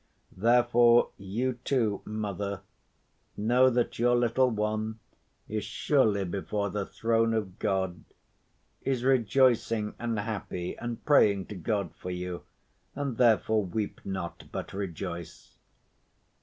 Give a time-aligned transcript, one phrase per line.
[0.35, 2.61] Therefore you too, mother,
[3.37, 4.97] know that your little one
[5.47, 8.03] is surely before the throne of God,
[8.81, 12.41] is rejoicing and happy, and praying to God for you,
[12.95, 15.59] and therefore weep not, but rejoice."